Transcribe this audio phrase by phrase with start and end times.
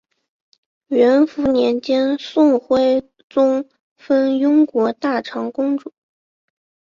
[0.87, 5.93] 元符年间宋徽宗封雍国大长公主。